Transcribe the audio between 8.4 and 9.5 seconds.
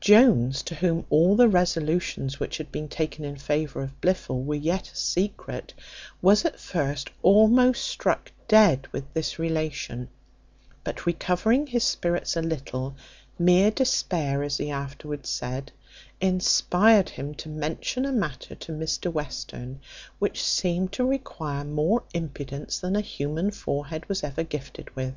dead with this